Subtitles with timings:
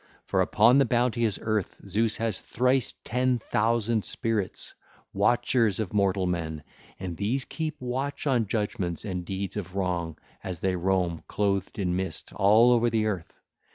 [0.25, 4.73] For upon the bounteous earth Zeus has thrice ten thousand spirits,
[5.13, 6.63] watchers of mortal men,
[6.99, 11.95] and these keep watch on judgements and deeds of wrong as they roam, clothed in
[11.95, 13.41] mist, all over the earth.